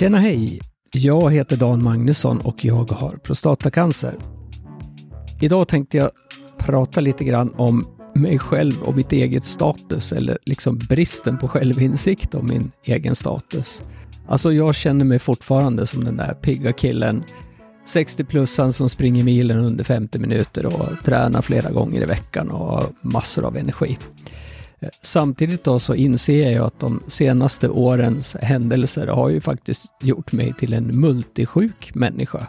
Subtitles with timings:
[0.00, 0.60] Tjena hej!
[0.92, 4.14] Jag heter Dan Magnusson och jag har prostatacancer.
[5.40, 6.10] Idag tänkte jag
[6.58, 12.34] prata lite grann om mig själv och mitt eget status eller liksom bristen på självinsikt
[12.34, 13.82] om min egen status.
[14.28, 17.24] Alltså jag känner mig fortfarande som den där pigga killen
[17.86, 22.86] 60-plussan som springer milen under 50 minuter och tränar flera gånger i veckan och har
[23.02, 23.98] massor av energi.
[24.80, 30.32] Eh, samtidigt då så inser jag att de senaste årens händelser har ju faktiskt gjort
[30.32, 32.46] mig till en multisjuk människa.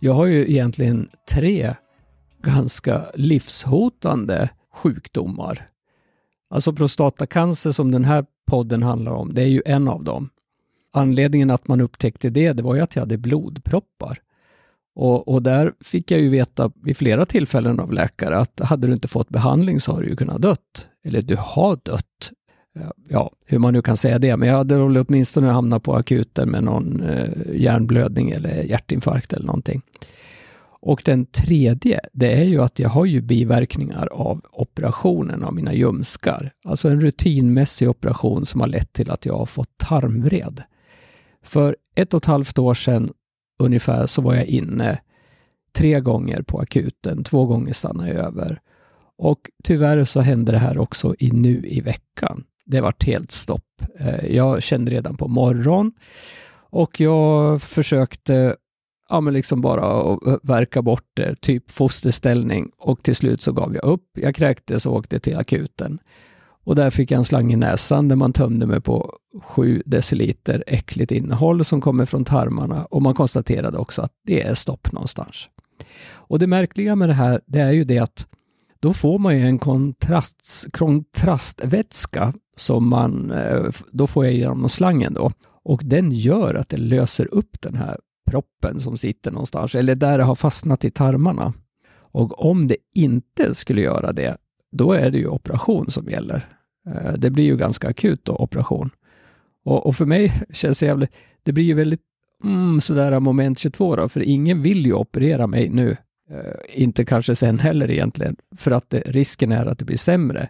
[0.00, 1.74] Jag har ju egentligen tre
[2.42, 5.68] ganska livshotande sjukdomar.
[6.50, 10.30] Alltså prostatacancer som den här podden handlar om, det är ju en av dem.
[10.92, 14.18] Anledningen att man upptäckte det, det var ju att jag hade blodproppar.
[15.00, 18.92] Och, och, där fick jag ju veta vid flera tillfällen av läkare att hade du
[18.92, 20.88] inte fått behandling så har du ju kunnat dött.
[21.04, 22.32] Eller du har dött.
[22.78, 25.94] Eh, ja, hur man nu kan säga det, men jag hade väl åtminstone hamnat på
[25.94, 29.82] akuten med någon eh, hjärnblödning eller hjärtinfarkt eller någonting.
[30.80, 35.74] Och den tredje, det är ju att jag har ju biverkningar av operationen av mina
[35.74, 36.52] ljumskar.
[36.64, 40.62] Alltså en rutinmässig operation som har lett till att jag har fått tarmvred.
[41.42, 43.12] För ett och ett halvt år sedan
[43.58, 44.98] ungefär så var jag inne
[45.72, 48.60] tre gånger på akuten, två gånger stannade jag över.
[49.16, 52.44] Och tyvärr så hände det här också i nu i veckan.
[52.64, 53.82] Det vart helt stopp.
[53.98, 55.92] Eh, jag kände redan på morgon
[56.70, 58.56] och jag försökte
[59.08, 63.84] ja, men liksom bara verka bort det, typ fosterställning och till slut så gav jag
[63.84, 64.04] upp.
[64.12, 65.98] Jag kräktes och åkte till akuten.
[66.68, 70.64] Och där fick jag en slang i näsan där man tömde mig på 7 deciliter
[70.66, 75.48] äckligt innehåll som kommer från tarmarna och man konstaterade också att det är stopp någonstans.
[76.10, 78.26] Och det märkliga med det här, det är ju det att
[78.80, 85.14] då får man ju en kontrasts, kontrastvätska som man, eh, då får jag genom slangen
[85.14, 85.32] då.
[85.64, 87.98] Och den gör att det löser upp den här
[88.30, 91.52] proppen som sitter någonstans, eller där det har fastnat i tarmarna.
[91.98, 94.36] Och om det inte skulle göra det,
[94.72, 96.48] då är det ju operation som gäller.
[96.88, 98.90] Eh, det blir ju ganska akut då, operation.
[99.64, 102.02] Och, och för mig känns det jävligt, det blir ju väldigt
[102.44, 105.96] mm, sådär moment 22 då, för ingen vill ju operera mig nu.
[106.30, 110.48] Uh, inte kanske sen heller egentligen, för att det, risken är att det blir sämre.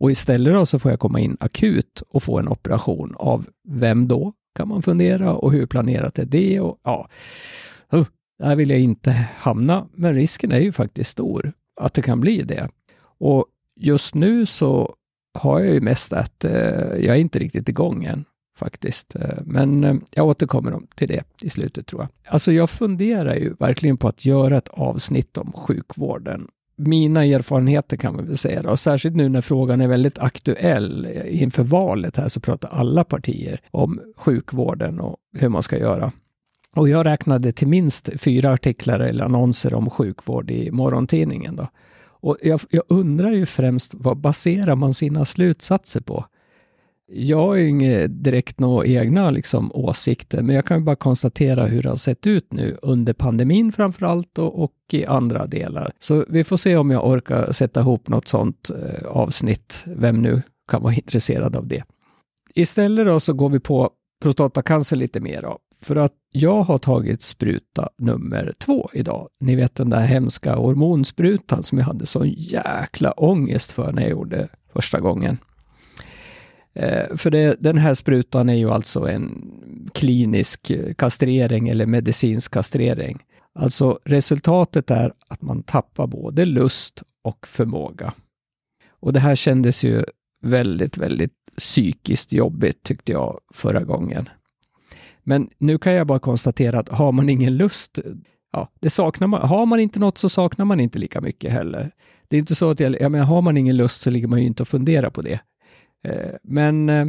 [0.00, 4.08] Och istället då så får jag komma in akut och få en operation av vem
[4.08, 4.32] då?
[4.54, 6.60] Kan man fundera och hur planerat är det?
[6.60, 7.08] Och, ja,
[7.94, 8.06] uh,
[8.38, 12.42] där vill jag inte hamna, men risken är ju faktiskt stor att det kan bli
[12.42, 12.68] det.
[13.18, 13.46] Och
[13.78, 14.94] just nu så
[15.38, 16.52] har jag ju mest att eh,
[16.98, 18.24] jag är inte riktigt igång än
[18.58, 19.16] faktiskt.
[19.16, 22.32] Eh, men eh, jag återkommer till det i slutet tror jag.
[22.32, 26.48] Alltså jag funderar ju verkligen på att göra ett avsnitt om sjukvården.
[26.76, 31.04] Mina erfarenheter kan man väl säga då, och särskilt nu när frågan är väldigt aktuell
[31.04, 36.12] eh, inför valet här så pratar alla partier om sjukvården och hur man ska göra.
[36.76, 41.56] Och jag räknade till minst fyra artiklar eller annonser om sjukvård i morgontidningen.
[41.56, 41.68] Då.
[42.20, 46.24] Och jag, jag, undrar ju främst vad baserar man sina slutsatser på?
[47.12, 51.66] Jag har ju inget direkt några egna liksom, åsikter, men jag kan ju bara konstatera
[51.66, 55.92] hur det har sett ut nu under pandemin framför allt och, och, i andra delar.
[55.98, 60.42] Så vi får se om jag orkar sätta ihop något sånt eh, avsnitt, vem nu
[60.68, 61.84] kan vara intresserad av det.
[62.54, 63.90] Istället då så går vi på
[64.20, 65.42] prostatacancer lite mer.
[65.42, 65.58] av.
[65.82, 69.28] För att jag har tagit spruta nummer två idag.
[69.40, 74.10] Ni vet den där hemska hormonsprutan som jag hade sån jäkla ångest för när jag
[74.10, 75.38] gjorde första gången.
[76.74, 79.50] Eh, för det, den här sprutan är ju alltså en
[79.94, 83.18] klinisk eh, kastrering eller medicinsk kastrering.
[83.54, 88.12] Alltså resultatet är att man tappar både lust och förmåga.
[88.90, 90.04] Och det här kändes ju
[90.42, 94.28] väldigt, väldigt psykiskt jobbigt tyckte jag förra gången.
[95.22, 97.98] Men nu kan jag bara konstatera att har man ingen lust,
[98.52, 99.48] ja, det saknar man.
[99.48, 101.90] Har man inte något så saknar man inte lika mycket heller.
[102.28, 104.40] Det är inte så att jag, jag menar, har man ingen lust så ligger man
[104.40, 105.40] ju inte och funderar på det.
[106.04, 107.06] Eh, men eh,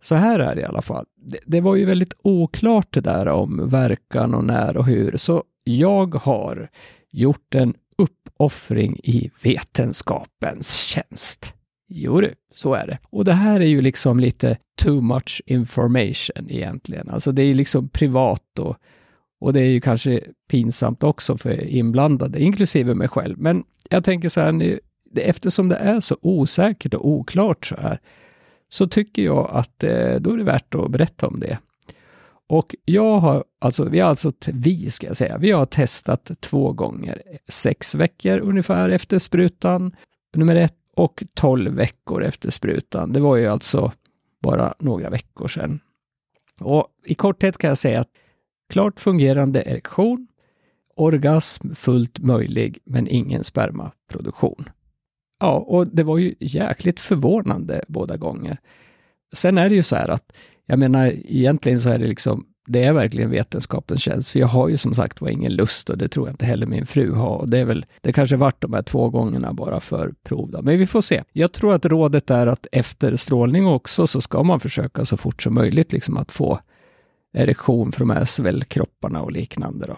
[0.00, 1.06] så här är det i alla fall.
[1.14, 5.44] Det, det, var ju väldigt oklart det där om verkan och när och hur, så
[5.64, 6.70] jag har
[7.10, 11.55] gjort en uppoffring i vetenskapens tjänst.
[11.88, 12.98] Jo du, så är det.
[13.10, 17.10] Och det här är ju liksom lite too much information egentligen.
[17.10, 18.76] Alltså det är liksom privat och,
[19.40, 23.38] och det är ju kanske pinsamt också för inblandade, inklusive mig själv.
[23.38, 24.80] Men jag tänker så här, nu,
[25.14, 28.00] eftersom det är så osäkert och oklart så här,
[28.68, 31.58] så tycker jag att eh, då är det värt att berätta om det.
[32.48, 36.72] Och jag har, alltså vi har alltså, vi ska jag säga, vi har testat två
[36.72, 39.96] gånger, sex veckor ungefär efter sprutan
[40.34, 43.12] nummer ett och 12 veckor efter sprutan.
[43.12, 43.92] Det var ju alltså
[44.42, 45.80] bara några veckor sedan.
[46.60, 48.10] Och i korthet kan jag säga att
[48.68, 50.28] klart fungerande erektion,
[50.96, 54.68] orgasm fullt möjlig, men ingen spermaproduktion.
[55.40, 58.58] Ja, och det var ju jäkligt förvånande båda gånger.
[59.34, 60.32] Sen är det ju så här att,
[60.66, 64.68] jag menar, egentligen så är det liksom, det är verkligen vetenskapens tjänst, för jag har
[64.68, 67.36] ju som sagt var ingen lust och det tror jag inte heller min fru har.
[67.36, 70.62] Och det är väl, det kanske varit de här två gångerna bara för prov då.
[70.62, 71.22] Men vi får se.
[71.32, 75.42] Jag tror att rådet är att efter strålning också så ska man försöka så fort
[75.42, 76.60] som möjligt liksom att få
[77.32, 79.96] erektion för de här svällkropparna och liknande då.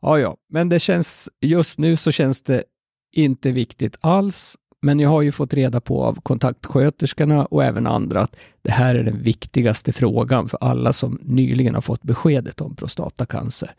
[0.00, 2.64] Ja, ja, men det känns, just nu så känns det
[3.12, 4.56] inte viktigt alls.
[4.82, 8.94] Men jag har ju fått reda på av kontaktsköterskorna och även andra att det här
[8.94, 13.74] är den viktigaste frågan för alla som nyligen har fått beskedet om prostatacancer.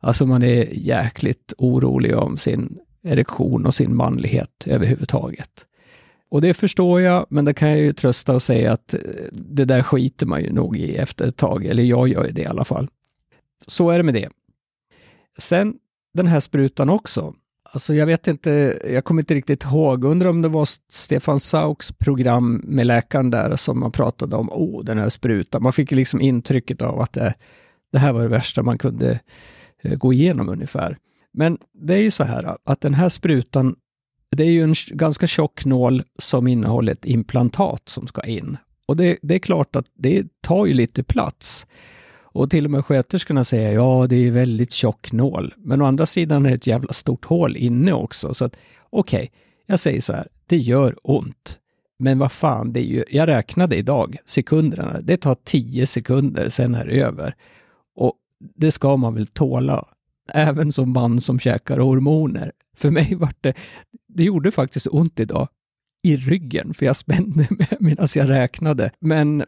[0.00, 5.66] Alltså man är jäkligt orolig om sin erektion och sin manlighet överhuvudtaget.
[6.30, 9.00] Och det förstår jag, men det kan jag ju trösta och säga att eh,
[9.32, 12.42] det där skiter man ju nog i efter ett tag, eller jag gör ju det
[12.42, 12.88] i alla fall.
[13.66, 14.28] Så är det med det.
[15.38, 15.74] Sen
[16.14, 17.34] den här sprutan också.
[17.72, 21.92] Alltså jag vet inte, jag kommer inte riktigt ihåg, undrar om det var Stefan Sauks
[21.92, 25.62] program med läkaren där som man pratade om, oh den här sprutan.
[25.62, 27.34] Man fick liksom intrycket av att det,
[27.92, 29.20] det här var det värsta man kunde
[29.82, 30.96] eh, gå igenom ungefär.
[31.32, 33.76] Men det är ju så här att den här sprutan,
[34.36, 38.56] det är ju en ganska tjock nål som innehåller ett implantat som ska in.
[38.86, 41.66] Och det, det är klart att det tar ju lite plats.
[42.32, 45.54] Och till och med sköterskorna säger ja, det är väldigt tjock nål.
[45.56, 48.34] Men å andra sidan är det ett jävla stort hål inne också.
[48.34, 48.56] Så att
[48.90, 49.28] okej, okay,
[49.66, 51.58] jag säger så här, det gör ont.
[51.98, 55.00] Men vad fan, det är ju, jag räknade idag, sekunderna.
[55.00, 57.34] Det tar tio sekunder, sen är det över.
[57.94, 58.14] Och
[58.54, 59.84] det ska man väl tåla,
[60.34, 62.52] även som man som käkar hormoner.
[62.76, 63.54] För mig var det,
[64.08, 65.48] det gjorde faktiskt ont idag
[66.02, 68.90] i ryggen, för jag spände mig medan jag räknade.
[69.00, 69.44] Men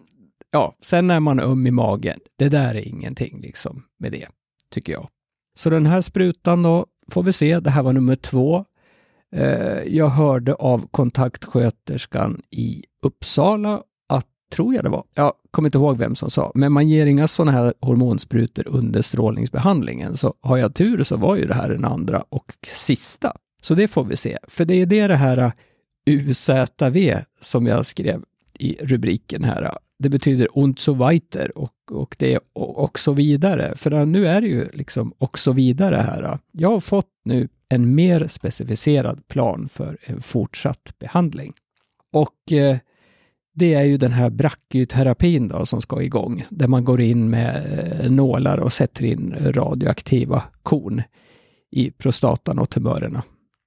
[0.53, 2.21] ja, sen är man öm i magen.
[2.39, 4.29] Det där är ingenting liksom med det,
[4.71, 5.09] tycker jag.
[5.55, 7.61] Så den här sprutan då, får vi se.
[7.61, 8.65] Det här var nummer två.
[9.37, 15.79] Eh, jag hörde av kontaktsköterskan i Uppsala att, tror jag det var, jag kommer inte
[15.79, 20.17] ihåg vem som sa, men man ger inga sådana här hormonsprutor under strålningsbehandlingen.
[20.17, 23.33] Så har jag tur så var ju det här den andra och sista.
[23.63, 24.39] Så det får vi se.
[24.49, 25.53] För det är det det här uh,
[26.07, 28.25] UZV som jag skrev
[28.59, 29.73] i rubriken här uh,
[30.03, 33.73] det betyder und so weiter och, och det är och, och så vidare.
[33.77, 36.39] För nu är det ju liksom och så vidare här.
[36.53, 41.53] Jag har fått nu en mer specificerad plan för en fortsatt behandling.
[42.13, 42.77] Och eh,
[43.55, 47.81] det är ju den här brachyterapin då som ska igång, där man går in med
[48.01, 51.03] eh, nålar och sätter in radioaktiva korn
[51.71, 53.23] i prostatan och tumörerna.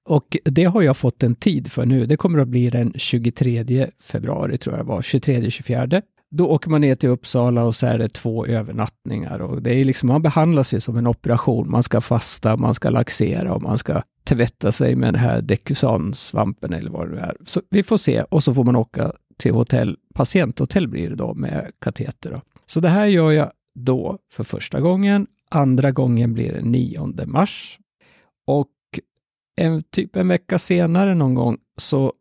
[0.08, 2.06] Och det har jag fått en tid för nu.
[2.06, 6.02] Det kommer att bli den 23 februari, tror jag var, 23-24.
[6.36, 9.38] Då åker man ner till Uppsala och så är det två övernattningar.
[9.38, 11.70] Och det är liksom, man behandlas ju som en operation.
[11.70, 16.72] Man ska fasta, man ska laxera och man ska tvätta sig med den här dekusansvampen
[16.72, 17.36] eller vad det är.
[17.46, 18.22] Så vi får se.
[18.22, 22.30] Och så får man åka till hotell, patienthotell blir det då med kateter.
[22.30, 22.40] Då.
[22.66, 25.26] Så det här gör jag då för första gången.
[25.50, 27.78] Andra gången blir det 9 mars.
[28.46, 28.70] Och
[29.56, 32.12] en, typ en vecka senare någon gång så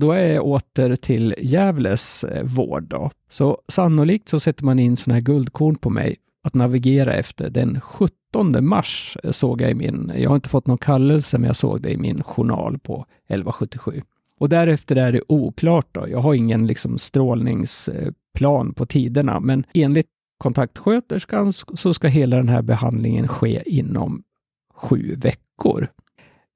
[0.00, 2.82] då är jag åter till Gävles eh, vård.
[2.82, 3.10] Då.
[3.28, 7.50] Så sannolikt så sätter man in sådana här guldkorn på mig att navigera efter.
[7.50, 11.46] Den 17 mars eh, såg jag i min, jag har inte fått någon kallelse, men
[11.46, 14.02] jag såg det i min journal på 1177.
[14.38, 16.08] Och därefter är det oklart då.
[16.08, 22.62] Jag har ingen liksom strålningsplan på tiderna, men enligt kontaktsköterskan så ska hela den här
[22.62, 24.22] behandlingen ske inom
[24.74, 25.88] sju veckor.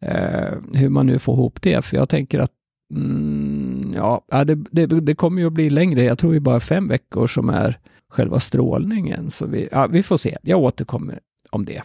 [0.02, 2.52] Eh, hur man nu får ihop det, för jag tänker att
[2.94, 6.04] Mm, ja, det, det, det, kommer ju att bli längre.
[6.04, 9.30] Jag tror ju bara fem veckor som är själva strålningen.
[9.30, 10.38] Så vi, ja, vi får se.
[10.42, 11.20] Jag återkommer
[11.50, 11.82] om det.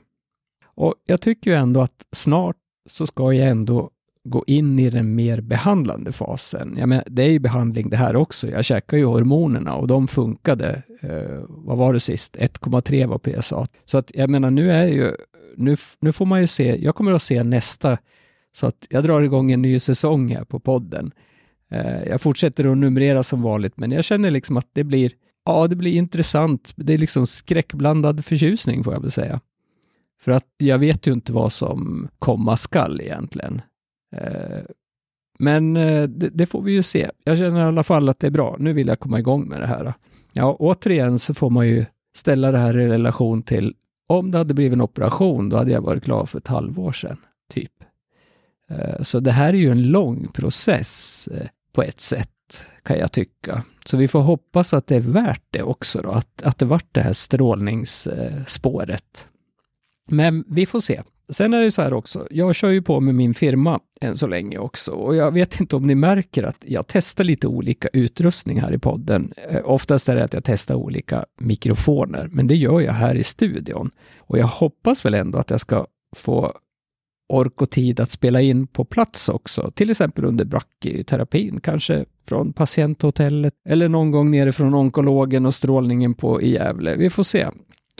[0.66, 2.56] Och jag tycker ju ändå att snart
[2.90, 3.90] så ska jag ändå
[4.24, 6.76] gå in i den mer behandlande fasen.
[6.80, 8.50] Ja, men det är ju behandling det här också.
[8.50, 10.84] Jag käkar ju hormonerna och de funkade.
[11.02, 12.38] Eh, vad var det sist?
[12.38, 13.68] 1,3 var PSA.
[13.86, 15.16] Så att jag menar, nu är ju,
[15.56, 17.98] nu, nu får man ju se, jag kommer att se nästa
[18.60, 21.12] så att jag drar igång en ny säsong här på podden.
[21.72, 25.12] Eh, jag fortsätter att numrera som vanligt, men jag känner liksom att det blir,
[25.46, 26.74] ja, det blir intressant.
[26.76, 29.40] Det är liksom skräckblandad förtjusning får jag väl säga.
[30.22, 33.62] För att jag vet ju inte vad som komma skall egentligen.
[34.16, 34.62] Eh,
[35.40, 37.10] men eh, det, det, får vi ju se.
[37.24, 38.56] Jag känner i alla fall att det är bra.
[38.60, 39.94] Nu vill jag komma igång med det här.
[40.34, 41.86] Ja, återigen så får man ju
[42.16, 43.76] ställa det här i relation till
[44.08, 47.18] om det hade blivit en operation, då hade jag varit klar för ett halvår sedan,
[47.54, 47.72] typ.
[48.70, 52.66] Eh, så det här är ju en lång process eh, på ett sätt.
[52.84, 53.64] kan jag tycka.
[53.86, 56.88] Så vi får hoppas att det är värt det också då, att, att det vart
[56.92, 59.26] det här strålningsspåret.
[60.12, 61.02] Men vi får se.
[61.30, 64.28] Sen är det så här också, jag kör ju på med min firma än så
[64.28, 68.62] länge också och jag vet inte om ni märker att jag testar lite olika utrustning
[68.62, 69.34] här i podden.
[69.50, 73.24] Eh, oftast är det att jag testar olika mikrofoner, men det gör jag här i
[73.24, 73.92] studion.
[74.18, 76.54] Och jag hoppas väl ändå att jag ska få
[77.30, 82.54] ork och tid att spela in på plats också, till exempel under brachyterapin, kanske från
[82.54, 86.96] patienthotellet eller någon gång nere från onkologen och strålningen på i Gävle.
[86.96, 87.48] Vi får se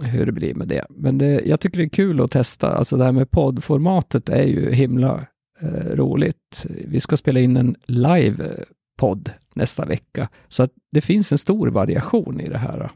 [0.04, 0.86] hur det blir med det.
[0.90, 2.70] Men det, jag tycker det är kul att testa.
[2.70, 5.26] Alltså det här med poddformatet är ju himla
[5.62, 6.66] eh, roligt.
[6.88, 11.68] Vi ska spela in en live-podd eh, nästa vecka, så att det finns en stor
[11.68, 12.92] variation i det här.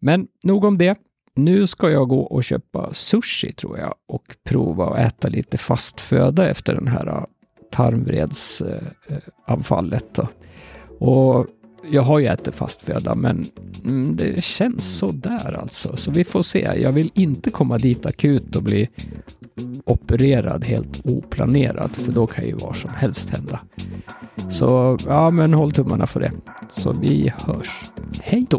[0.00, 0.98] Men nog om det.
[1.44, 6.00] Nu ska jag gå och köpa sushi tror jag och prova att äta lite fast
[6.00, 7.22] föda efter den här äh,
[7.72, 10.18] tarmvredsanfallet.
[10.98, 11.46] Och
[11.90, 13.46] jag har ju ätit fast föda, men
[13.84, 15.96] mm, det känns så där alltså.
[15.96, 16.70] Så vi får se.
[16.82, 18.88] Jag vill inte komma dit akut och bli
[19.84, 23.60] opererad helt oplanerad, för då kan ju vad som helst hända.
[24.50, 26.32] Så ja, men håll tummarna för det.
[26.68, 27.84] Så vi hörs.
[28.20, 28.58] Hej då!